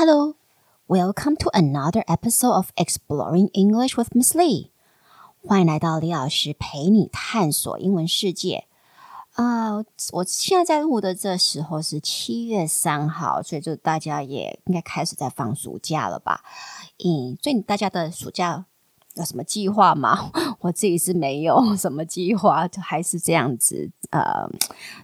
[0.00, 0.36] Hello,
[0.86, 4.70] welcome to another episode of Exploring English with Miss Lee.
[5.44, 8.68] 欢迎来到李老师陪你探索英文世界。
[9.32, 16.44] 啊、我现在在录的这时候是七月三号，所以就大家也应该开始在放暑假了吧？
[17.04, 18.66] 嗯，所以大家的暑假
[19.14, 20.30] 有什么计划吗？
[20.62, 24.48] 我自己是没有什么计划，就还是这样子，呃，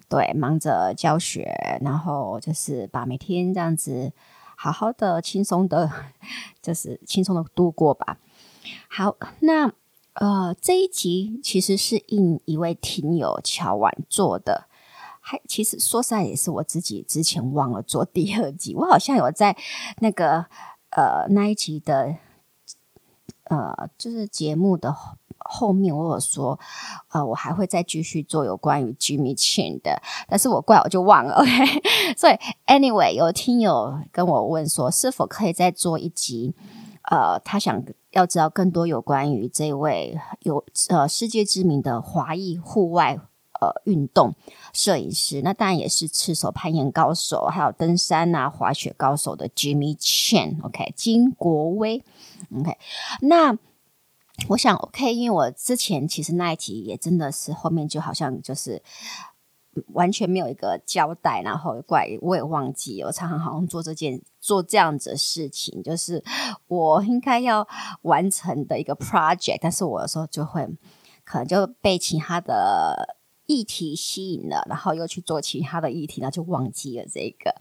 [0.08, 4.12] 对，忙着教学，然后就是把每天这样子
[4.64, 5.90] 好好的、轻松的，
[6.62, 8.18] 就是轻松的度过吧。
[8.88, 9.72] 好，那。
[10.14, 14.68] 呃，这一集其实是应一位听友乔婉做的，
[15.18, 19.56] 还其实说实在也是我自己之前忘了做第二集，我好像有在
[19.98, 20.46] 那个
[20.90, 22.14] 呃那一集的
[23.50, 24.94] 呃就是节目的
[25.44, 26.58] 后面我有说，
[27.12, 31.50] 呃我还会再继续做有关于 Jimmy Chin 的，但是我怪我就忘了，OK，
[32.18, 32.34] 所以
[32.66, 36.54] anyway 有听友跟我问说是否可以再做一集，
[37.10, 37.82] 呃他想。
[38.14, 43.18] 要知道更多有关于这位有呃世界知名的华裔户外
[43.60, 44.32] 呃运动
[44.72, 52.04] 摄影师，那当然也是赤手攀岩高手，还有登山啊滑雪高手的 Jimmy Chin，OK，金国威
[52.56, 52.78] ，OK，
[53.22, 53.58] 那
[54.48, 58.82] 我想 OK，因为我之前其实那一集也真的是后面就好像就是。
[59.88, 66.22] 完全没有一个交代，然后怪我也忘记，我常常好像做这件做这样子的事情，就是
[66.68, 67.66] 我应该要
[68.02, 70.64] 完成的一个 project，但是我有时候就会
[71.24, 77.54] 可能就被其他的议题吸引了，然后又去做其他的议题，然后就忘记了这个。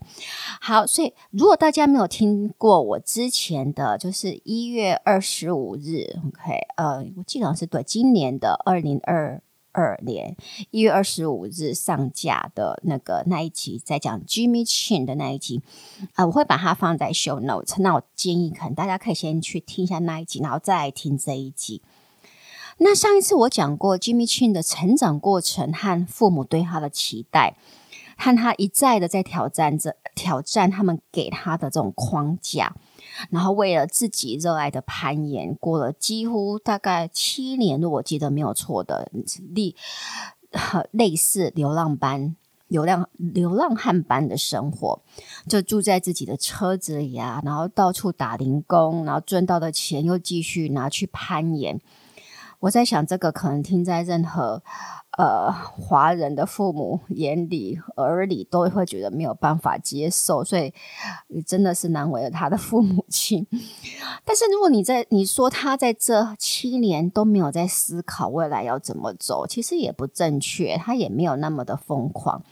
[0.62, 9.42] 好，所以如果大家没有听过我之前的就是一月二十五日，OK，呃，我记得是对今年的二零二。
[9.76, 10.38] 二年
[10.70, 15.64] 一月二十五日上架的那个那一集，在讲 Jimmy Chin 的那一集，
[16.12, 17.82] 啊、呃，我会把它放在 Show Notes。
[17.82, 21.82] 那我建议可能大家可以先去听一下那一集，然后再听这一集。
[22.78, 27.56] 那上一次我讲过 Jimmy Chin 的成长过程和父母对他的期待，
[28.18, 32.76] 和他一再的在挑战着挑战他们给他的这种框架。
[33.30, 39.12] 然后为了自己热爱的攀岩，过了几乎大概七年，如果我记得没有错的，
[39.54, 39.76] 类
[40.92, 42.36] 类似流浪般、
[42.68, 45.00] 流浪流浪汉般的生活，
[45.48, 51.80] 就住在自己的车子里啊，然后到处打零工，然后赚到的钱又继续拿去攀岩。
[52.64, 54.64] 我在想，这个可能听在任何。
[55.16, 60.74] 呃，华人的父母眼里、耳里都会觉得没有办法接受，所以
[61.46, 63.46] 真的是难为了他的父母亲。
[64.26, 70.76] 但是如果你在你说他在这七年都没有在思考未来要怎么走，其实也不正确。
[70.78, 72.44] 他也没有那么的疯狂，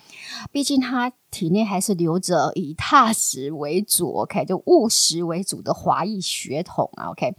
[0.51, 7.35] 毕竟他体内还是留着以踏实为主，OK，就务实为主的华裔血统啊，OK。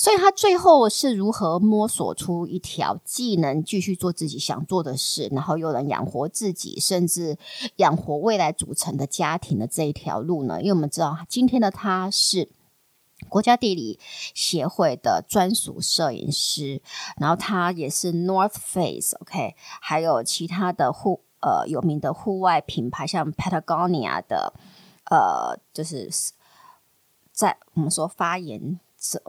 [0.00, 7.36] 所以他最后是如何摸索出一条既能继续做自己想做的事，然后又能养活自己，甚至
[7.76, 10.62] 养活未来组成的家庭的这一条路呢？
[10.62, 12.48] 因为我们知道，今天的他是
[13.28, 14.00] 国家地理
[14.32, 16.80] 协会的专属摄影师，
[17.18, 24.54] 然后他也是 North Face，OK，还有其他的户呃有名的户外品牌，像 Patagonia 的
[25.10, 26.08] 呃，就是
[27.30, 28.80] 在我们说发言。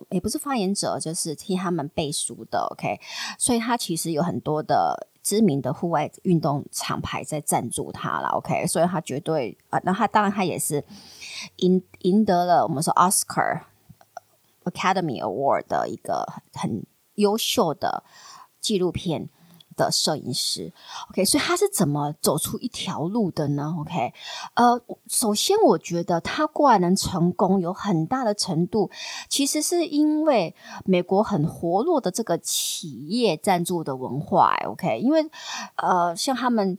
[0.10, 3.00] 也不是发言者，就是替他们背书的，OK。
[3.38, 8.68] 所以他其实有很多的知名的户外运动厂牌在赞助他了，OK。
[8.68, 10.84] 所以他绝对啊，那他当然他也是
[11.58, 13.62] 赢赢得了我们说 Oscar
[14.66, 16.84] Academy Award 的一个很
[17.16, 18.04] 优秀的
[18.60, 19.30] 纪录片
[19.86, 20.72] 的摄影师
[21.10, 24.14] ，OK，所以他是怎么走出一条路的呢？OK，
[24.54, 28.90] 呃，首先我觉得他过来能成功，有很大的程度
[29.28, 30.56] 其实是因为
[30.86, 35.30] 美国很活络的这个企业赞助的文化，OK，因为
[35.76, 36.78] 呃，像他们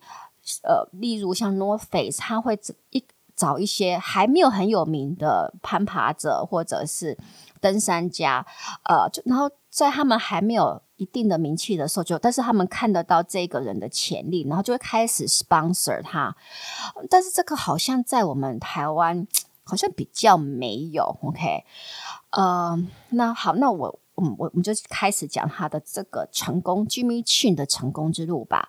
[0.63, 2.59] 呃，例如像 North Face，他会
[2.91, 7.17] 一找一些还没有很有名的攀爬者或者是
[7.61, 8.47] 登山家，
[8.85, 10.83] 呃，就然后在他们还没有。
[10.97, 16.37] 一定的名气的时候，就但是他们看得到这个人的潜力，然后就会开始 sponsor 他。
[17.11, 19.27] 但是这个好像在我们台湾
[19.65, 21.65] 好像比较没有，OK？
[22.31, 23.99] 呃，那好，那我。
[24.17, 28.69] 嗯，我我们就开始讲他的这个成功，Jimmy Chin 的成功之路吧。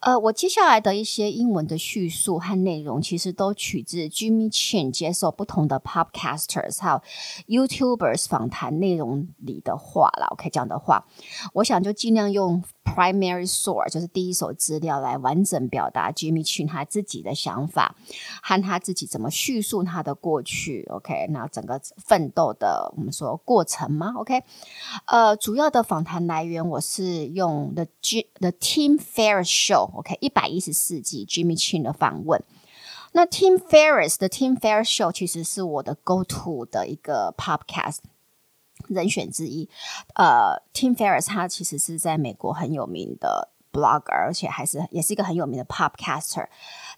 [0.00, 7.00] 呃，我接下来的一些英文的叙述和内容，其实都取自 Jimmy Chin 接受不同的 Podcasters 还
[7.46, 10.26] 有 YouTubers 访谈内容里的话啦。
[10.30, 11.06] OK，这样的话，
[11.54, 12.62] 我想就尽量用
[12.94, 17.94] primary source，就是第一手资料，来完整表达 Jimmy Chin 他自己的想法
[18.42, 20.86] 和他自己怎么叙述他的过去。
[20.90, 24.42] OK，那整个奋斗的我们说过程吗？OK，
[25.06, 29.90] 呃，主要的访谈来源我是用 The G The Tim Ferris Show。
[29.98, 32.42] OK，一百一十四集 Jimmy Chin 的访问。
[33.12, 37.98] 那 Tim Ferriss 的 Tim Ferris Show 其实是我的 Go To 的一个 Podcast。
[38.90, 39.68] 人选之一，
[40.14, 46.48] 呃，Tim Ferriss 他其实是在美国很有名的 blogger，而且还是也是一个很有名的 podcaster。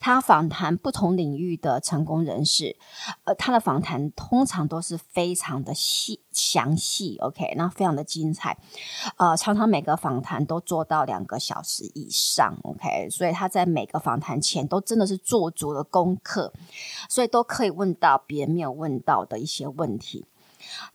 [0.01, 2.77] 他访谈不同领域的成功人士，
[3.23, 8.59] 呃，他的访谈通常都是非常的细详细，OK，那非常的精彩，
[9.17, 16.53] 呃，常常每个访谈都做到两个小时以上，OK，所以他在每个访谈前都真的是做足了功课，
[17.09, 20.27] 所以都可以问到别人没有问到的一些问题。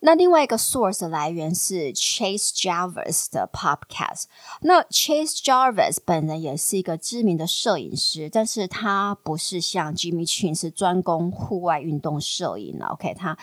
[0.00, 4.24] 那另外一个 source 的来源是 Chase Jarvis 的 podcast。
[4.62, 12.86] 那 Chase Jarvis 本人也是一个知名的摄影师，但是他不是像 Jimmy Chin 是专攻户外运动摄影的。
[12.86, 13.36] OK，他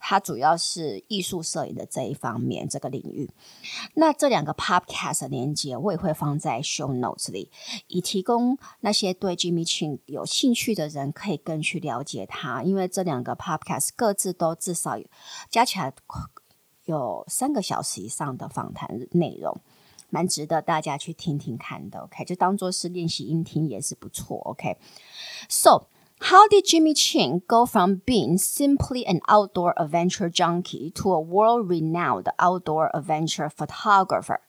[0.00, 3.30] 他主要是艺术摄影的这一方面这个领域。
[3.94, 7.50] 那这两个 podcast 的连接我也会放在 show notes 里，
[7.88, 15.06] 以提供那些对 Jimmy Chin 有兴趣的人可以更去了解他，因为这两个 podcast 各自都至少有
[15.48, 15.93] 加起来。
[16.85, 19.59] 有三个小时以上的访谈内容，
[20.11, 22.01] 蛮值得大家去听听看的。
[22.01, 24.37] OK，就当做是练习音听也是不错。
[24.41, 25.87] OK，So
[26.19, 32.27] how did Jimmy Chin go from being simply an outdoor adventure junkie to a world-renowned
[32.37, 34.41] outdoor adventure photographer?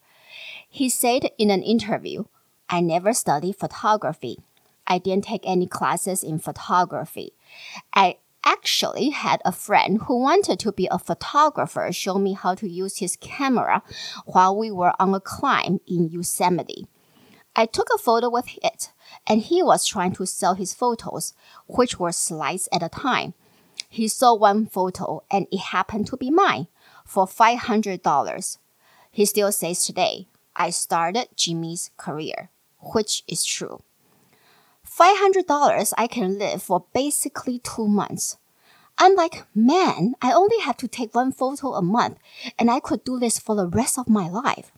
[0.70, 2.26] He said in an interview,
[2.66, 4.40] "I never studied photography.
[4.84, 7.32] I didn't take any classes in photography.
[7.92, 12.67] I actually had a friend who wanted to be a photographer show me how to
[12.69, 13.83] use his camera
[14.25, 16.87] while we were on a climb in Yosemite.
[17.55, 18.91] I took a photo with it,
[19.27, 21.33] and he was trying to sell his photos,
[21.67, 23.33] which were slides at a time.
[23.89, 26.67] He saw one photo, and it happened to be mine,
[27.05, 28.57] for $500.
[29.11, 32.49] He still says today, I started Jimmy's career,
[32.93, 33.81] which is true.
[35.01, 38.37] $500 I can live for basically two months.
[38.99, 42.19] I'm like, man, I only have to take one photo a month
[42.59, 44.71] and I could do this for the rest of my life.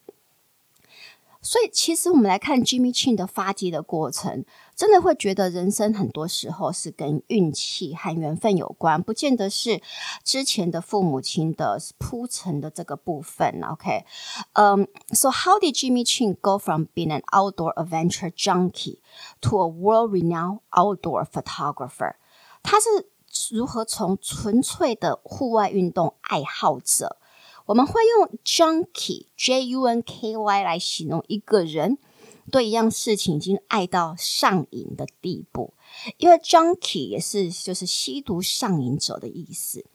[1.45, 4.45] 所以，其实我们来看 Jimmy Chin 的发迹的过程，
[4.77, 9.81] 真的会觉得人生很多时候是跟运气和缘分有关，不见得是
[10.23, 13.61] 之前的父母亲的铺陈的这个部分。
[13.61, 14.05] OK，
[14.53, 18.99] 嗯、，So how did Jimmy Chin go from being an outdoor adventure junkie
[19.41, 22.13] to a world-renowned outdoor photographer？
[22.63, 23.09] 他是
[23.51, 27.17] 如何从纯粹的户外运动爱好者？
[27.65, 31.97] 我们会用 junkie J U N K Y 来形容一个人
[32.51, 35.73] 对一样事情已经爱到上瘾的地步，
[36.17, 39.85] 因为 junkie 也是就是吸毒上瘾者的意思。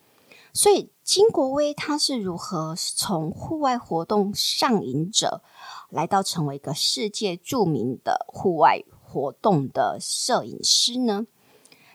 [0.51, 5.43] 所以金国威他是如何从户外活动上瘾者，
[5.89, 11.27] 来到成为一个世界著名的户外活动的摄影师呢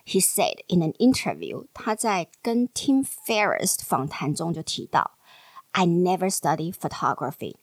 [0.07, 5.19] ？He said in an interview，他在跟 Tim Ferriss 访谈中就提到。
[5.77, 7.57] I never studied photography.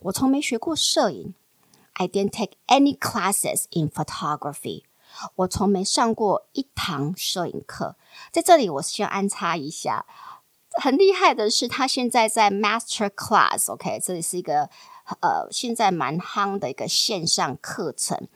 [0.00, 1.34] 我从没学过摄影。
[1.92, 4.84] I didn't take any classes in photography.
[5.34, 7.96] 我从没上过一堂摄影课。
[8.32, 10.06] 在这里，我先安插一下，
[10.80, 13.70] 很厉害的是，他现在在 Master Class。
[13.70, 14.70] OK，这里是一个
[15.20, 18.28] 呃，现在蛮夯的一个线上课程，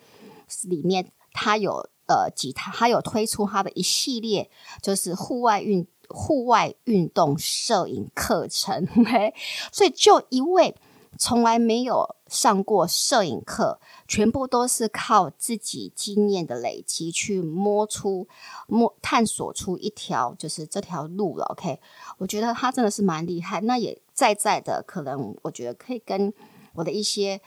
[0.64, 4.50] 里面他有呃几堂，他有推出他的一系列，
[4.82, 5.86] 就是户外运。
[6.12, 9.34] 户外运动摄影课程，OK，
[9.72, 10.74] 所以就一位
[11.18, 13.78] 从来没有上过摄影课，
[14.08, 18.26] 全部都是靠自己经验的累积去摸出、
[18.66, 21.80] 摸探索出一条就是这条路了，OK。
[22.18, 26.32] 我觉得他真的是蛮厉害，那也在在的，可能我觉得可以跟
[26.74, 27.40] 我的一些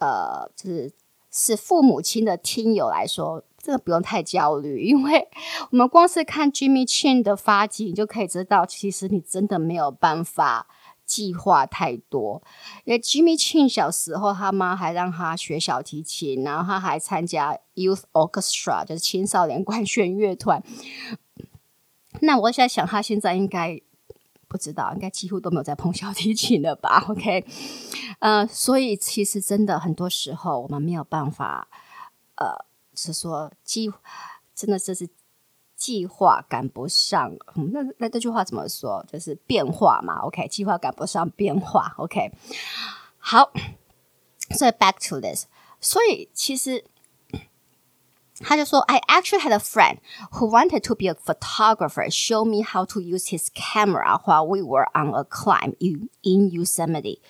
[0.00, 0.92] 呃，就是
[1.30, 3.42] 是父母亲的听友来说。
[3.62, 5.28] 这个不用太焦虑，因为
[5.70, 10.66] 我们光是看 Jimmy Chin 的发迹，你就可以知道，其实你真的没有办法
[11.04, 12.42] 计划太多。
[12.84, 20.62] 因为 Jimmy Chin 小时候，他妈还让他学小提琴，然后他还参加 Youth Orchestra，就是青少年管弦乐团。
[22.20, 23.78] 那我在想，他现在应该
[24.48, 27.44] 不知道，应该几乎都没有在碰小提琴了吧？OK，
[28.20, 31.68] 呃，所以其实真的很多时候，我们没有办法，
[32.36, 32.69] 呃。
[33.00, 33.92] 是说计，
[34.54, 35.08] 真的这是
[35.76, 37.32] 计划赶不上。
[37.54, 39.04] 嗯，那那这句话怎么说？
[39.10, 40.20] 就是变化嘛。
[40.20, 41.94] OK，计划赶不上变化。
[41.96, 42.32] OK，
[43.18, 43.50] 好。
[44.52, 45.46] 所以 back to this，
[45.80, 46.84] 所以其实
[48.40, 49.98] 他就说，I actually had a friend
[50.32, 54.60] who wanted to be a photographer, show me how to use his camera while we
[54.60, 57.20] were on a climb in in Yosemite.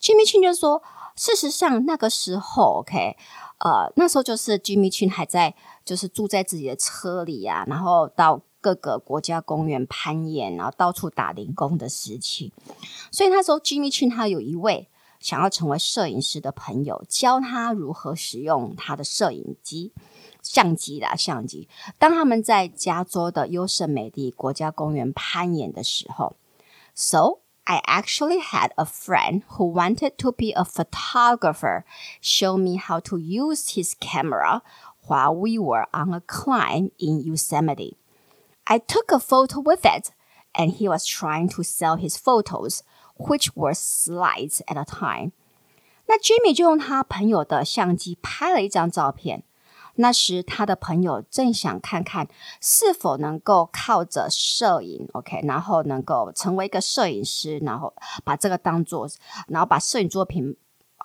[0.00, 0.82] Jimmy Chin 就说，
[1.14, 3.16] 事实上那个时候，OK，
[3.64, 5.54] 呃，那时候就是 Jimmy Chin 还在，
[5.84, 12.52] 就是住在自己的车里啊，然后到各个国家公园攀岩，然后到处打零工的时期。
[13.10, 14.88] 所以那时候 Jimmy Chin 他有一位。
[15.20, 19.90] 想要成为摄影师的朋友，教他如何使用他的摄影机、
[20.42, 21.66] 相机啦，相机。
[21.98, 26.36] 当他们在加州的优胜美地国家公园攀岩的时候
[26.94, 31.85] ，So I actually had a friend who wanted to be a photographer,
[32.19, 34.63] show me how to use his camera
[35.03, 37.97] while we were on a climb in Yosemite.
[38.65, 40.11] I took a photo with it,
[40.55, 42.83] and he was trying to sell his photos.
[43.19, 45.33] Which were slides at a time。
[46.07, 49.43] 那 Jimmy 就用他朋友的相机拍了一张照片。
[49.96, 52.28] 那时他的朋友正想看看
[52.60, 59.08] 是否能够靠着摄影，OK，然后能够成为一个摄影师，然后把这个当做，
[59.48, 60.56] 然后把摄影作品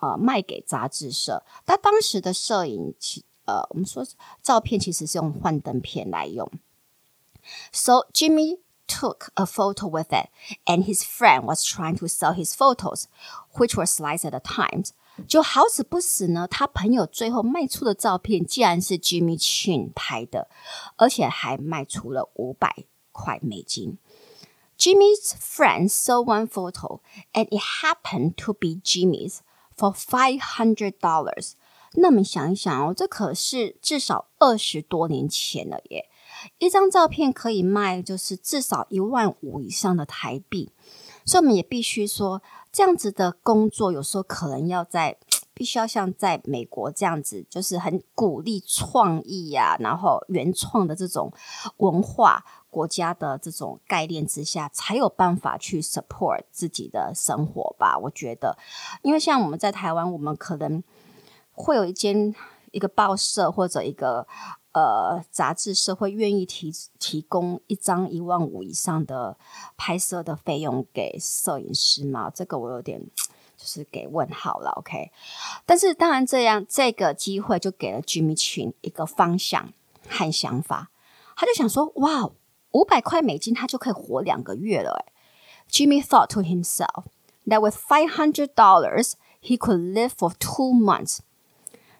[0.01, 1.43] 呃卖给杂志社。
[1.65, 4.05] 他当时的摄影其呃，我们说
[4.41, 6.49] 照片其实是用幻灯片来用。
[7.71, 8.59] So Jimmy。
[8.91, 10.29] took a photo with it,
[10.65, 13.05] and his friend was trying to sell his photos,
[13.53, 14.83] which were slides at a time.
[15.27, 20.49] 就好死不死呢，他朋友最后卖出的照片竟然是 Jimmy Chin 拍的，
[20.95, 23.97] 而且还卖出了五百块美金。
[24.77, 27.01] Jimmy's friend saw one photo,
[27.33, 29.39] and it happened to be Jimmy's
[29.75, 31.53] for five hundred dollars.
[31.93, 36.09] 那么想一想哦，这可是至少二十多年前了耶。
[36.59, 40.71] 一张照片可以卖，就是至少一万五以上的台币，
[41.29, 45.15] 所以我们也必须说，这样子的工作有时候可能要在，
[45.53, 51.31] 必须要像在美国这样子，就是很鼓励创意呀、啊，然后原创的这种
[51.77, 57.95] 文化国家的这种概念之下，才有办法去 support 自己的生活吧。
[57.95, 58.57] 我觉得，
[59.03, 60.83] 因为像我们在台湾，我们可能
[61.53, 62.33] 会有一间
[62.71, 64.25] 一个报社或者一个。
[64.71, 69.35] 呃，杂志社会愿意提提供一张一万五以上的
[69.75, 72.29] 拍摄的费用给摄影师吗？
[72.29, 73.01] 这个我有点
[73.57, 74.69] 就是给问号了。
[74.77, 75.11] OK，
[75.65, 79.73] 但是当然这样，这个机会就给了 Jimmy Chin 一个方向
[80.07, 80.91] 和想法。
[81.35, 82.29] 他就想说，哇，
[82.71, 85.05] 五百块美金他就可以活两个月了。
[85.71, 87.05] Jimmy thought to himself
[87.47, 91.21] that with five hundred dollars he could live for two months.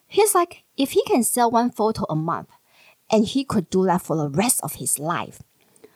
[0.07, 2.47] He's like, if he can sell one photo a month.
[3.09, 5.37] And he could do that for the rest of his life。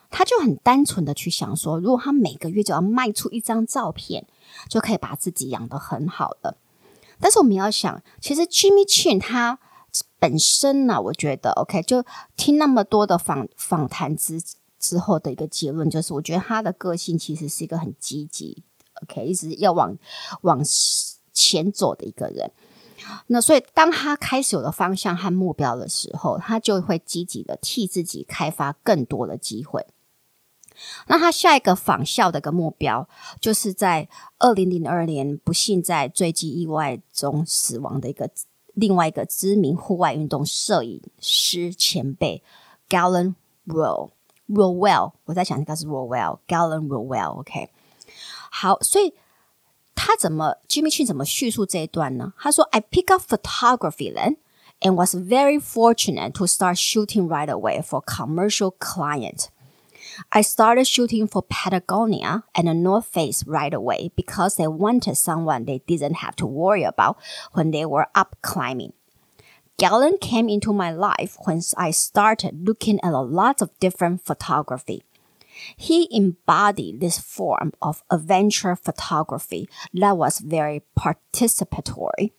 [0.10, 4.28] 他就很单纯的去想说，如果他每个月就要卖出一张照片，
[4.70, 6.58] 就可以把自己养得很好了。
[7.20, 9.60] 但是我们要想，其实 Jimmy Chin 他
[10.20, 12.04] 本身呢，我觉得 OK，就
[12.36, 14.42] 听那么多的访访谈之
[14.80, 18.64] 之后的一个结论，就是我觉得他的个性其实是一个很积极
[19.04, 19.98] ，OK，一直要往
[20.42, 20.62] 往
[21.32, 22.52] 前走的一个人。
[23.28, 29.86] 那所以，当他开始有了方向和目标的时候，他就会积极的替自己开发更多的机会。
[31.08, 33.08] 那他下一个仿效的一个目标，
[33.40, 38.30] 就是在二零零二年不幸在坠机意外中死亡的一个
[38.74, 42.44] 另外一个知名户外运动摄影师前辈
[42.90, 43.36] Galen
[43.68, 44.12] Row
[44.48, 47.70] Rowell 我在想应该是 Rowell，Galen Rowell，OK，
[48.52, 49.14] 好，所以。
[49.95, 52.33] 他怎么 Jimmy Chin 怎么叙述这一段呢？
[52.39, 54.37] 他说：“I pick up photography then
[54.81, 59.49] and was very fortunate to start shooting right away for commercial client.
[60.31, 65.65] I started shooting for Patagonia and the North Face right away because they wanted someone
[65.65, 67.17] they didn't have to worry about
[67.53, 68.93] when they were up climbing.
[69.77, 75.03] Galen came into my life when I started looking at a lot of different photography.”
[75.77, 82.33] He embodied this form of adventure photography that was very participatory.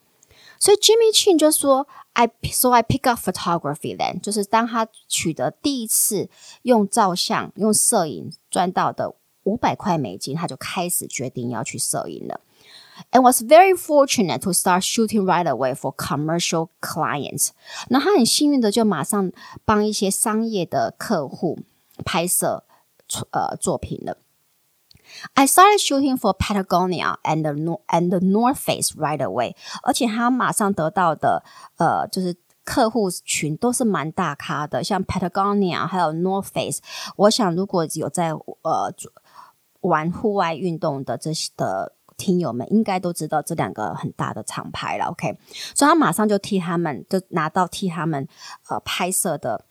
[0.57, 6.29] 所以 Jimmy Chin 就说：“I so I pick up photography then，就是当他取得第一次
[6.61, 12.41] 用照相、用摄影赚到的五百块美金，他就开始决定要去摄影了。
[13.11, 17.49] And was very fortunate to start shooting right away for commercial clients。
[17.89, 19.31] 那他很幸运的就马上
[19.65, 21.59] 帮一些商业的客户
[22.05, 22.63] 拍摄。”
[23.30, 24.18] 呃，作品了。
[25.34, 27.52] I started shooting for Patagonia and the
[27.88, 31.44] and the North Face right away，而且他马上得到的
[31.76, 36.80] 呃，就是客户群都是蛮大咖的，像 Patagonia 还有 North Face。
[37.16, 38.92] 我想如果有在呃
[39.82, 45.36] 玩户外运动的这些的听友们应该都知道这两个很大的厂牌了，OK？
[45.74, 48.26] 所以他马上就替他们就拿到替他们
[48.70, 49.66] 呃拍摄的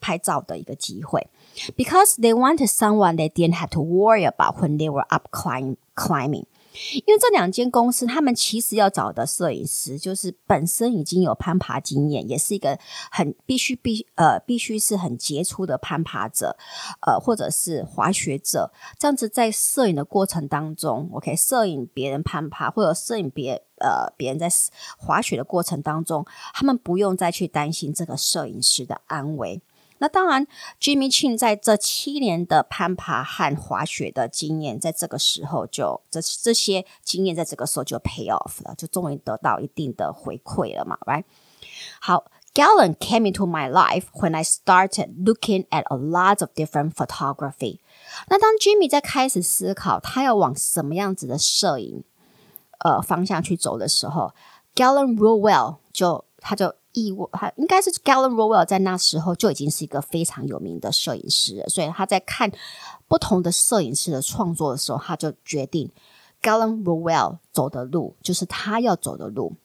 [0.00, 1.28] 拍照的一个机会
[1.76, 6.44] ，because they wanted someone they didn't have to worry about when they were up climb, climbing。
[6.92, 12.78] 因为这两间公司，他们其实要找的摄影师，就是本身已经有攀爬经验，也是一个
[13.10, 16.56] 很必须必呃必须是很杰出的攀爬者，
[17.00, 24.48] 呃或者是滑雪者，这样子在摄影的过程当中，OK，摄影别人攀爬，或者摄影别呃别人在
[24.98, 26.24] 滑雪的过程当中，
[26.54, 29.60] 他们不用再去担心这个摄影师的安危。
[30.00, 30.46] 那当然
[30.80, 41.24] ，Jimmy Chin 在这七年的攀爬和滑雪的经验，在这个时候就这这些经验在这个时候就 pay off 了，就终于得到一定的回馈了嘛，right？
[42.00, 47.80] 好，Galen came into my life when I started looking at a lot of different photography。
[48.28, 52.04] 那当 Jimmy 在开始思考他要往什么样子的摄影
[52.78, 54.32] 呃方向去走的时候
[54.74, 56.74] ，Galen Rowell 就他就。
[56.97, 62.51] 意外，他应该是 Galen Rowell 在那时候就已经是一个非常有名的摄影师了，所以他在看
[63.07, 65.91] 不同的摄影师的创作的时候，他就决定
[66.41, 69.55] Galen Rowell 走的路就是他要走的路。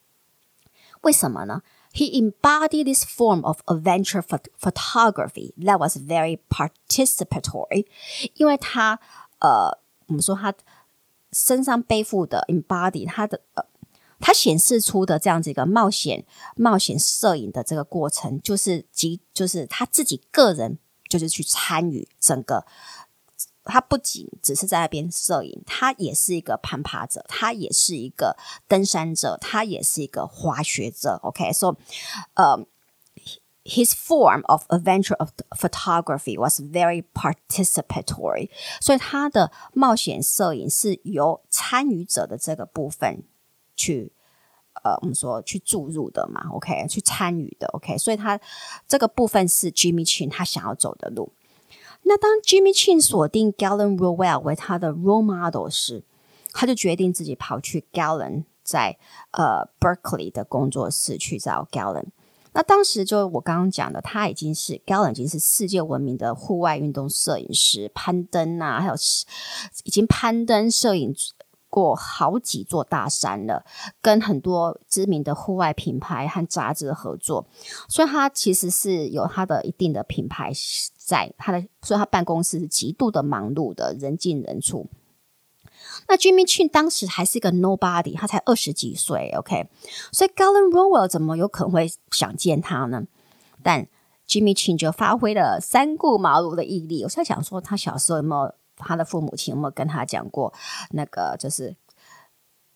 [1.03, 1.63] 为什么呢？
[1.93, 7.87] He embodied this form of adventure photography that was very participatory，
[8.35, 9.01] 因为他
[9.41, 10.55] 呃，我们说他
[11.33, 13.65] 身上背负的 embody 他的呃。
[14.26, 16.26] 它显示出的这样子一个冒险
[16.56, 22.66] 冒险摄影的这个过程，就是即就是他自己个人就是去参与整个，
[23.66, 31.20] 他不仅只是在那边摄影，他也是一个攀爬者，他也是一个登山者，他也是一个滑雪者。
[31.22, 31.76] OK，so，
[32.36, 32.66] 呃
[33.66, 38.50] ，his form of adventure of photography was very participatory，
[38.80, 43.26] 所以他的冒险摄影是由参与者的这个部分。
[43.76, 44.12] 去，
[44.84, 48.40] 呃，我们说去注入的嘛，OK，去参与的，OK，所以他
[48.88, 51.32] 这个部分是 Jimmy Chin 他想要走的路。
[52.04, 56.04] 那当 Jimmy Chin 锁定 Galen Rowell 为他的 role model 时，
[56.52, 58.98] 他就决定自己跑去 Galen 在
[59.32, 62.08] 呃 Berkeley 的工作室去找 Galen。
[62.52, 68.94] 那当时就我刚刚讲的，他已经是 Galen 已经是世界闻名的户外运动摄影师，攀登啊，还有
[69.86, 71.16] 已经攀登摄影。
[71.74, 73.66] 过好几座大山了，
[74.00, 77.48] 跟很多知名的户外品牌和杂志合作，
[77.90, 80.52] 所以他其实是有他的一定的品牌
[80.96, 84.88] 在他的，所以他办公室是极度的忙碌的，人进人出。
[86.08, 89.68] 那 Jimmy Chin 当时还是一个 nobody，他才二十几岁，OK，
[90.12, 93.06] 所以 Galen Rowell 怎么有可能会想见他呢？
[93.64, 93.88] 但
[94.28, 97.04] Jimmy Chin 就发挥了三顾茅庐的毅力。
[97.04, 98.54] 我在想说，他小时候有没有？
[98.78, 100.54] 他的父母亲有没有跟他讲过
[100.92, 101.76] 那个就是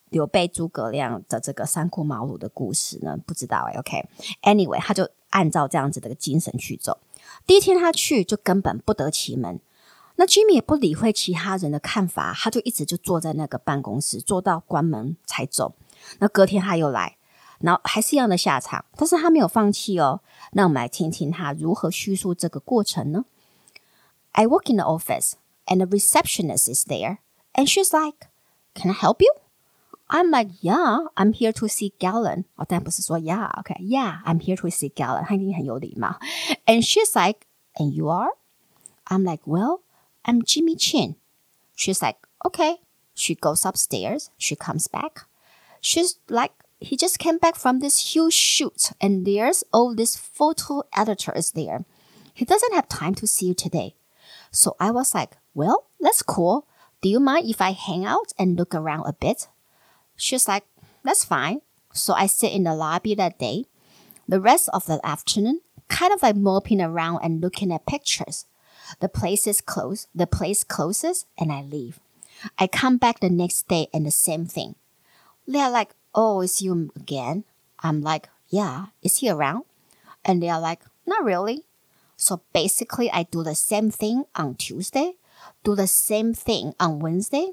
[0.10, 3.18] 刘备诸葛亮的这个三顾茅庐的故事呢？
[3.26, 3.78] 不知道哎。
[3.80, 7.00] OK，Anyway，他就按照这样子的精神去走。
[7.46, 9.60] 第一天他去就根本不得其门。
[10.16, 15.76] 那 Jimmy 也不理会其他人的看法，他就一直就坐在那个办公室，坐到关门才走。
[16.20, 17.18] 那隔天他又来，
[17.60, 20.22] 然后还是一样的下场，但是他没有放弃哦。
[20.54, 23.26] 那我们来听听他如何叙述这个过程呢
[24.32, 25.34] ？I work in the office.
[25.69, 27.21] And the receptionist is there.
[27.55, 28.27] And she's like,
[28.75, 29.33] Can I help you?
[30.11, 32.45] I'm like, Yeah, I'm here to see Galen.
[32.57, 35.25] 哦，但不是说 Yeah, okay, Yeah, I'm here to see Galen.
[35.25, 36.19] 他已经很有礼貌。
[36.67, 38.31] And she's like, And you are?
[39.07, 39.81] I'm like, Well,
[40.25, 41.17] I'm Jimmy Chin.
[41.77, 42.79] She's like, Okay.
[43.15, 44.31] She goes upstairs.
[44.39, 45.27] She comes back.
[45.81, 50.83] She's like, He just came back from this huge shoot, and there's all this photo
[50.93, 51.85] editors there.
[52.35, 53.95] He doesn't have time to see you today.
[54.51, 56.68] So I was like, well, that's cool.
[57.02, 59.48] Do you mind if I hang out and look around a bit?
[60.16, 60.66] She's like,
[61.04, 61.62] That's fine.
[61.92, 63.66] So I sit in the lobby that day.
[64.28, 68.46] The rest of the afternoon, kind of like moping around and looking at pictures.
[69.00, 70.10] The place is closed.
[70.14, 72.00] The place closes and I leave.
[72.60, 74.76] I come back the next day and the same thing.
[75.48, 77.46] They're like, Oh, is you again?
[77.80, 79.64] I'm like, Yeah, is he around?
[80.24, 81.64] And they're like, Not really.
[82.16, 85.16] So basically, I do the same thing on Tuesday
[85.64, 87.52] do the same thing on Wednesday,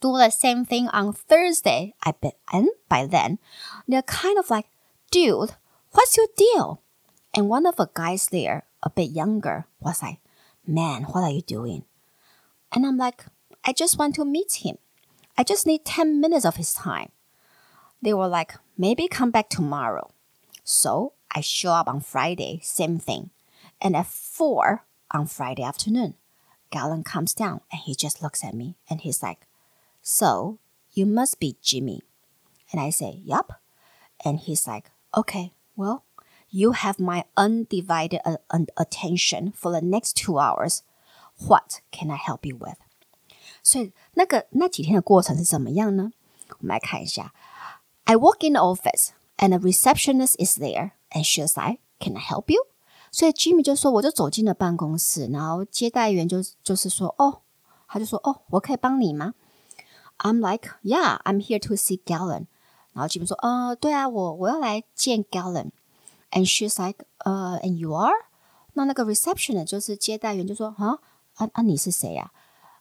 [0.00, 1.94] do the same thing on Thursday.
[2.02, 3.38] I bet, and by then,
[3.86, 4.66] they're kind of like,
[5.10, 5.56] dude,
[5.92, 6.82] what's your deal?
[7.34, 10.18] And one of the guys there, a bit younger, was like,
[10.66, 11.84] man, what are you doing?
[12.72, 13.24] And I'm like,
[13.64, 14.78] I just want to meet him.
[15.36, 17.10] I just need 10 minutes of his time.
[18.02, 20.10] They were like, maybe come back tomorrow.
[20.62, 23.30] So I show up on Friday, same thing.
[23.80, 26.14] And at 4 on Friday afternoon,
[26.73, 29.47] Galen comes down and he just looks at me and he's like,
[30.01, 30.59] So
[30.91, 32.01] you must be Jimmy.
[32.71, 33.59] And I say, Yup.
[34.23, 36.03] And he's like, Okay, well,
[36.49, 38.37] you have my undivided uh,
[38.77, 40.83] attention for the next two hours.
[41.37, 42.77] What can I help you with?
[43.63, 46.11] 所以那个那几天的过程是怎么样呢？
[46.59, 47.33] 我们来看一下。
[48.05, 52.51] I walk in the office and the receptionist is there, and she's like, "Can I help
[52.51, 52.65] you?"
[53.14, 57.42] 所以 Jimmy 就说，我就走进了办公室，然后接待员就就是说，哦，
[57.86, 59.34] 他就说，哦，我可以帮你吗
[60.18, 62.46] ？I'm like, "Yeah, I'm here to see Galen."
[62.92, 65.70] 然后 Jimmy 说，呃，对啊，我我要来见 Galen。
[66.32, 68.16] And she's like, 呃，And you are？
[68.72, 70.98] 那那个 receptionist 就是接待员就说，啊
[71.36, 72.32] 啊啊，你是谁呀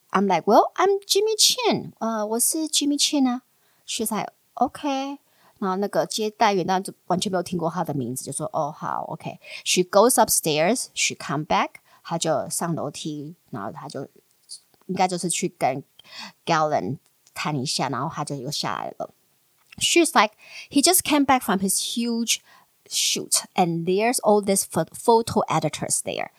[0.10, 1.91] ？I'm like, well, I'm Jimmy Chin.
[2.00, 3.43] 呃，我是 Jimmy Chin 啊。
[3.86, 5.19] She's like, OK。
[5.62, 11.71] 然后那个接待员当然就完全没有听过他的名字，就说哦好，OK。She goes upstairs, she come back，
[12.05, 14.09] 他就上楼梯，然后他就
[14.87, 15.83] 应该就是去跟
[16.47, 16.99] Galen
[17.35, 19.11] 谈一下，然后他就又下来了。
[19.79, 20.35] She's like,
[20.71, 22.38] he just came back from his huge
[22.88, 26.31] shoot, and there's all these photo editors there。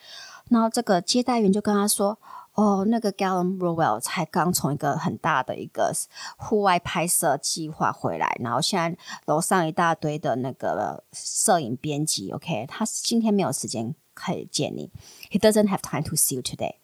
[0.49, 2.17] 然后这个接待员就跟他说。
[2.55, 5.93] 哦，那个 Galen Rowell 才刚从一个很大的一个
[6.35, 14.91] 户外拍摄计划回来，然后现在楼上一大堆的那个摄影编辑，OK，他今天没有时间可以见你，
[15.31, 16.75] He doesn't have time to see you today.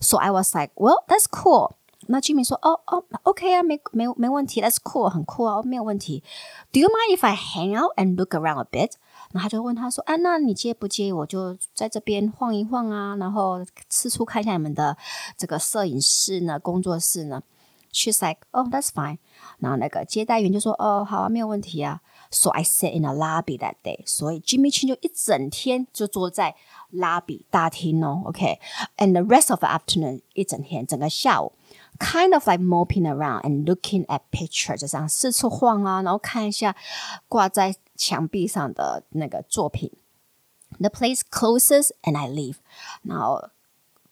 [0.00, 1.74] So I was like, well, that's cool.
[2.08, 6.24] 那 Jimmy 说，哦哦，OK 啊，没没没问题，That's cool，很酷啊，没有问题。
[6.72, 8.94] Do you mind if I hang out and look around a bit？
[9.35, 13.17] 然后他就问他说：“啊，那你介不介意我就在这边晃一晃啊？
[13.17, 14.95] 然后四处看一下你们的
[15.35, 17.43] 这个摄影室呢、工作室呢
[17.91, 19.17] ？”She's like, "Oh, that's fine."
[19.59, 21.99] 然后那个接待员就说：“哦，好啊，没有问题啊。”
[22.31, 24.03] So I sat in the lobby that day.
[24.05, 26.55] 所以 Jimmy Chin 就一整天就坐在
[26.93, 29.11] lobby 大厅哦，OK，and、okay?
[29.11, 31.51] the rest of the afternoon 一整天整个下午。
[31.98, 36.74] Kind of like moping around and looking at pictures，就这样四处晃啊，然后看一下
[37.28, 39.92] 挂在墙壁上的那个作品。
[40.78, 42.56] The place closes and I leave。
[43.02, 43.50] 然后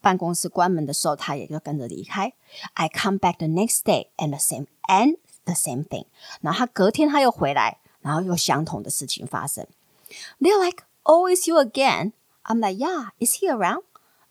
[0.01, 2.33] 办公室关门的时候，他也就跟着离开。
[2.75, 6.05] I come back the next day and the same and the same thing。
[6.41, 9.65] 然后他隔天他又回来，然后又相同的事情发生。
[10.39, 13.83] They're like, "Oh, it's you again?" I'm like, "Yeah, is he around?"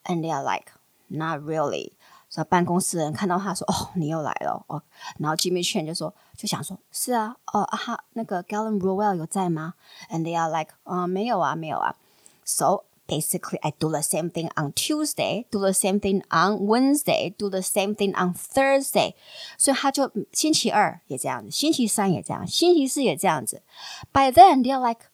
[0.04, 0.72] And they're like,
[1.08, 1.92] "Not really."
[2.33, 4.81] 所以办公室的人看到他说：“哦，你又来了哦。”
[5.19, 9.75] 然后 Jimmy Chin 就说：“就想说，是啊，哦啊哈，那个 Galen Rowell 有在吗
[10.09, 11.95] ？”And they are like：“ 嗯，没有啊，没有啊。”
[12.43, 17.35] So basically, I do the same thing on Tuesday, do the same thing on Wednesday,
[17.37, 19.13] do the same thing on Thursday。
[19.59, 23.61] 所以他就星期二也这样子，星期三也这样，星期四也这样子。
[24.11, 25.05] By then, they are like,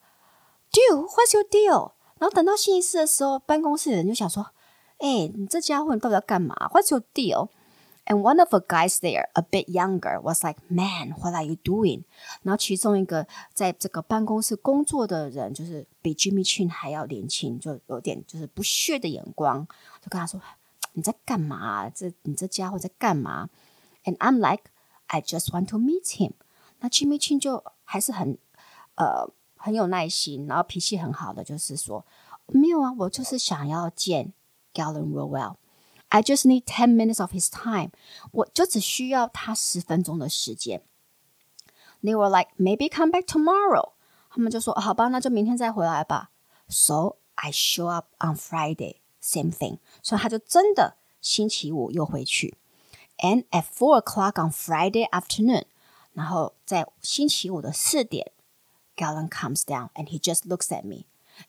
[0.72, 4.52] “Dude, what's your deal？” 然后等到星期四的时候，办公室的人就想说。
[5.00, 7.50] 哎，你这家伙你到底要干嘛？What's your deal?
[8.06, 11.56] And one of the guys there, a bit younger, was like, "Man, what are you
[11.64, 12.06] doing?"
[12.42, 19.66] 然后其中一个在这个办公室工作的人，就是比 Jimmy Chin 还要年轻，就有点就是不屑的眼光，
[20.02, 20.42] 就跟他说
[20.94, 21.88] ：“你在干嘛？
[21.92, 23.50] 这你这家伙在干嘛？”
[24.06, 24.72] And I'm like,
[25.06, 26.32] "I just want to meet him."
[26.80, 28.40] 那 Jimmy Chin 就还是很
[28.96, 32.04] 呃很有耐心，然后脾气很好的，就是说
[32.48, 34.34] ：“没有啊，我就是想要见。”
[34.79, 35.57] Galen Rowell,
[36.09, 37.91] I just need ten minutes of his time.
[38.33, 40.83] 我就只需要他十分钟的时间。
[42.03, 43.93] They were like, maybe come back tomorrow.
[44.31, 46.31] 他们就说，好吧，那就明天再回来吧。
[46.69, 49.79] So I show up on Friday, same thing.
[50.03, 52.57] 所以他就真的星期五又回去。
[53.19, 55.65] And at four o'clock on Friday afternoon，
[56.13, 58.33] 然后在星期五的四点，
[58.97, 61.07] Galen comes down and he just looks at me,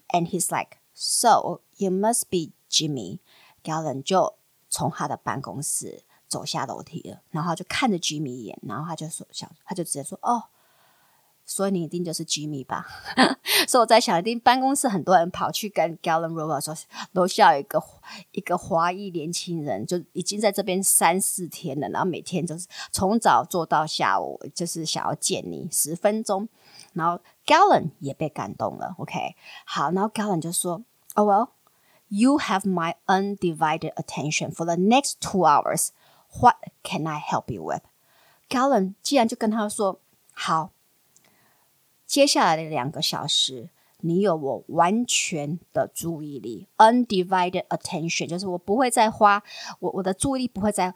[0.10, 3.21] and he's like, so you must be Jimmy
[3.65, 4.35] Galen 就
[4.69, 10.45] 从他的办公室走下楼梯了，然后就看着 Jimmy 一眼，然后他就说：“想，他就直接说，哦，
[11.47, 12.87] 所以你一定就是 Jimmy 吧？”
[13.67, 16.77] 所以我在想，一定办公室很多人跑去跟 Galen Rowell 说，
[17.13, 17.83] 楼下有一个
[18.33, 26.49] 一个华裔年轻人，就已经在这边三四天了，然后每天就是从早做到下午，就是想要见你十分钟。
[26.93, 30.83] 然后 Galen 也被感动了，OK，好，然后 Galen 就说
[31.15, 31.49] ：“哦，Well。”
[32.13, 35.91] You have my undivided attention for the next two hours.
[36.41, 37.83] What can I help you with?
[38.49, 40.01] Galen 既然就跟他说
[40.33, 40.73] 好，
[42.05, 43.71] 接下来的两个小时，
[44.01, 49.45] 你有我完全的注意力，undivided attention，就是我不会再花
[49.79, 50.93] 我我的注意力不会再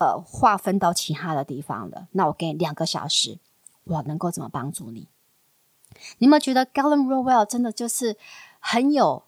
[0.00, 2.08] 呃划分到其他的地方了。
[2.12, 3.38] 那我给你两个小时，
[3.84, 5.08] 我能够怎么帮助你？
[6.16, 8.16] 你有没有觉得 Galen Rowell 真的就是
[8.60, 9.24] 很有？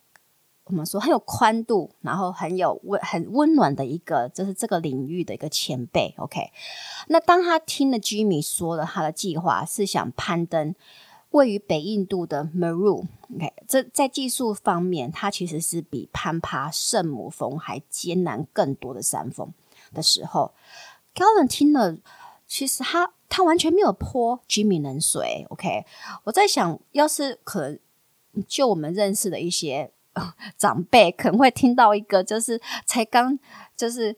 [0.69, 6.13] 我们说很有宽度，然后很有温很温暖的一个，就是这个领域的一个前辈。
[6.19, 6.51] OK，
[7.07, 10.75] 那当他听了 Jimmy 说了他的计划是想攀登
[11.31, 19.53] 位于北印度的 Meru，OK，这在技术方面，它其实是比攀爬圣母峰还艰难更多的山峰
[19.95, 20.53] 的时候
[21.15, 21.97] ，Galen 听了，
[22.49, 25.47] 其实他他完全没有泼 Jimmy 冷水。
[25.51, 25.85] OK，
[26.25, 27.79] 我在想，要是可能，
[28.49, 29.93] 就我们认识的一些。
[30.57, 33.39] 长辈可能会听到一个，就是才刚，
[33.77, 34.17] 就是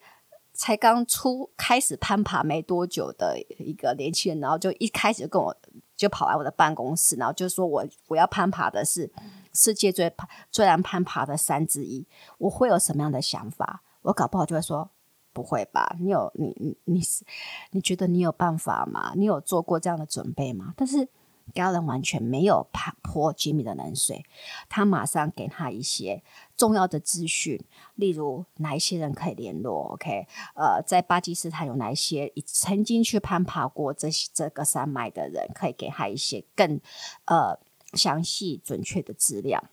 [0.53, 5.57] 才刚出开始攀爬没多久的一个年轻人，然后就一开始就跟我
[5.97, 9.11] 就跑来我的办公室，然后就说我我要攀爬的是
[9.53, 10.13] 世界最
[10.51, 12.07] 最难攀爬的山之一，
[12.39, 13.83] 我会有什么样的想法？
[14.03, 14.91] 我搞不好就会说
[15.33, 15.97] 不会吧？
[16.01, 17.25] 你有你你你是
[17.71, 19.13] 你觉得你有办法吗？
[19.17, 20.75] 你有做过这样的准备吗？
[20.77, 21.09] 但是。
[21.55, 22.69] Galen 完全没有
[23.03, 24.25] 泼 Jimmy 的冷水，
[24.69, 26.23] 他马上给他一些
[26.57, 27.63] 重要的资讯，
[27.95, 30.27] 例如哪一些人可以联络，OK？
[30.55, 36.81] 呃，在巴基斯坦有哪一些曾经去攀爬过这这个山脉的人，可以给他一些更
[37.25, 37.59] 呃
[37.95, 39.65] 详细准确的资料。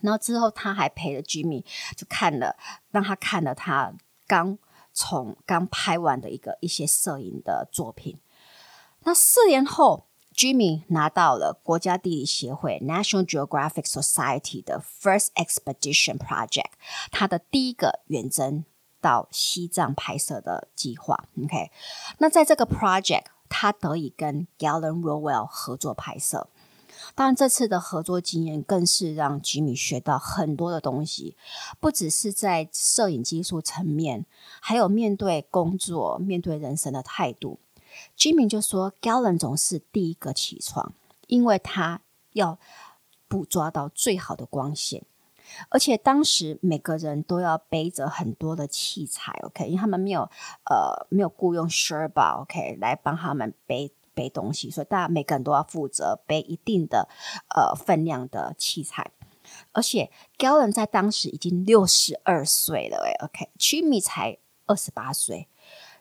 [0.00, 1.64] 然后之后他还陪着 Jimmy
[1.96, 2.56] 就看了，
[2.90, 3.94] 让他看了他
[4.26, 4.58] 刚
[4.92, 8.18] 从刚拍完的一个一些摄影的作品。
[9.04, 10.06] 那四年后。
[10.34, 16.72] Jimmy 拿到了国家地理协会 National Geographic Society 的 First Expedition Project，
[17.12, 18.64] 他的第一个远征
[19.00, 21.28] 到西藏拍摄的计划。
[21.40, 21.70] OK，
[22.18, 26.48] 那在这个 project，他得以跟 Galen Rowell 合作拍摄。
[27.14, 31.36] 当然，这次的合作经验更是让 Jimmy 学到很多的东西，
[31.78, 34.26] 不只是在摄影技术层面，
[34.60, 37.60] 还有面对工作、面对人生的态度。
[38.16, 40.94] Jimmy 就说：“Galen 总是第一个起床，
[41.26, 42.00] 因为他
[42.32, 42.58] 要
[43.28, 45.04] 捕捉到最好的光线，
[45.68, 50.22] 而且当时每个人都要背着很多的器材，OK，因为他们没有
[50.64, 57.08] 呃没有雇佣 Sherpa，OK，来帮他们背背东西，所以大家每个人都要负责背一定的
[57.54, 59.10] 呃分量的器材，
[59.72, 65.48] 而且 Galen 在当时已经六十二岁了，诶 OK，Jimmy 才二十八岁，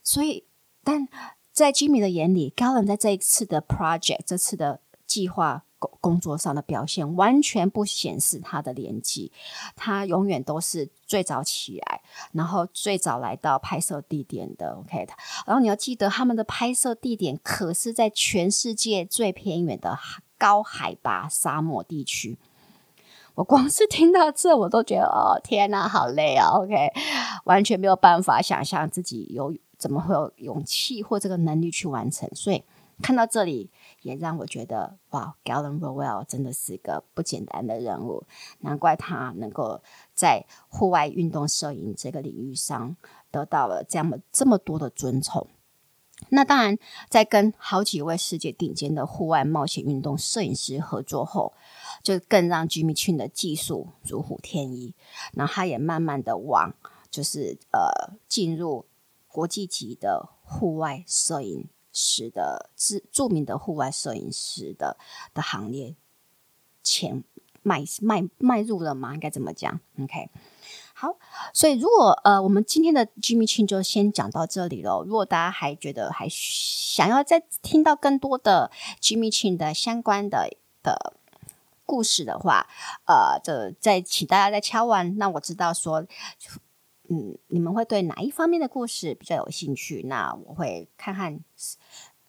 [0.03, 0.45] 所以
[0.83, 1.07] 但。”
[1.53, 9.31] 在 Jimmy 的眼里，Galen 在这一次的 project 这次的计划工工作上的表现，完全不显示他的年纪。
[9.75, 14.71] 他永远都是最早起来，然后最早来到拍摄地点的。
[14.79, 15.07] OK，
[15.45, 19.99] 然后你要记得，他们的拍摄地点可是在全世界最偏远的
[20.39, 22.39] 高海拔沙漠地区。
[23.35, 26.91] 我光是听到这，我都觉得哦，天哪，好累啊！OK，
[27.45, 29.53] 完全没有办法想象自己有。
[29.83, 32.29] 怎么会有勇气或这个能力去完成？
[32.33, 32.63] 所以
[33.01, 33.69] 看到这里，
[34.01, 38.23] 也让我觉得哇，Galen Rowell 真的是个不简单的人物，
[38.59, 39.81] 难怪他能够
[40.13, 42.95] 在户外运动摄影这个领域上
[43.29, 45.45] 得到了这么这么多的尊崇。
[46.29, 46.77] 那当然，
[47.09, 51.51] 在跟好几位世界顶尖的户外冒险运动摄影师合作后，
[52.01, 54.93] 就更让 Jimmy Chin 的技术如虎添翼。
[55.33, 56.73] 然后他也慢慢的往
[57.11, 58.85] 就是呃进入。
[59.33, 64.95] 国际级的户外摄影师的着著名的户外摄影师的
[65.33, 65.95] 的行列
[66.83, 67.23] 前
[67.63, 69.15] 迈迈迈入了吗？
[69.15, 70.29] 应该怎么讲？OK，
[70.93, 71.17] 好，
[71.51, 75.01] 所以如果呃，我们今天的 Jimmy Chin 就先讲到这里了。
[75.03, 78.69] 如果大家还觉得还想要再听到更多的
[79.01, 80.47] Jimmy Chin 的相关的
[80.83, 81.15] 的
[81.85, 82.67] 故事的话，
[83.05, 86.05] 呃，就再请大家再敲完，让我知道说。
[87.13, 90.01] 嗯，你们会对哪一方面的故事比较有兴趣？
[90.07, 91.39] 那我会看看，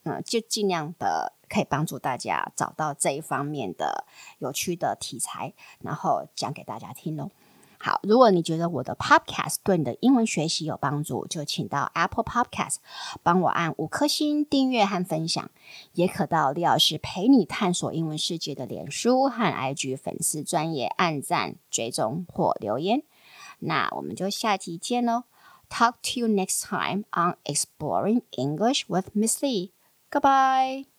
[0.02, 4.04] 嗯，就尽量的可以帮助大家找到这一方面的
[4.40, 7.30] 有趣的题材，然后讲给大家听喽。
[7.78, 12.76] 好，如果你觉得我的 Podcast 对你的英文学习有帮助，就请到 Apple Podcast
[13.22, 15.50] 帮我按五颗星订阅和分享，
[15.94, 23.02] 也可到李老师陪你探索英文世界的脸书和 IG 粉丝专业按赞、追踪或留言。
[23.63, 25.23] 那我们就下集见喽！
[25.69, 29.71] Talk to you next time on Exploring English with Miss Lee.
[30.09, 30.92] Goodbye.